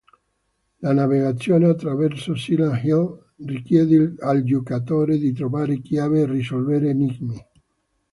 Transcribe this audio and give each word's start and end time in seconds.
La 0.79 0.93
navigazione 0.95 1.67
attraverso 1.67 2.33
Silent 2.33 2.83
Hill 2.83 3.33
richiede 3.45 4.15
al 4.21 4.41
giocatore 4.41 5.15
di 5.19 5.31
trovare 5.31 5.79
chiavi 5.79 6.21
e 6.21 6.25
risolvere 6.25 6.89
enigmi. 6.89 7.39